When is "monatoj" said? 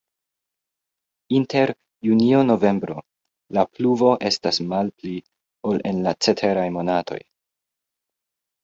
6.81-7.25